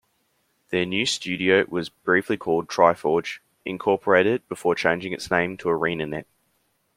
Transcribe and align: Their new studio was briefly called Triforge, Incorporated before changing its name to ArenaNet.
Their 0.71 0.83
new 0.87 1.05
studio 1.05 1.63
was 1.69 1.89
briefly 1.89 2.35
called 2.35 2.67
Triforge, 2.67 3.37
Incorporated 3.65 4.41
before 4.49 4.73
changing 4.73 5.13
its 5.13 5.29
name 5.29 5.57
to 5.57 5.67
ArenaNet. 5.69 6.25